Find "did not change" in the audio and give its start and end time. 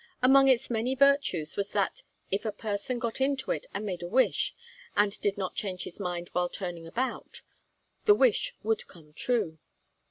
5.21-5.83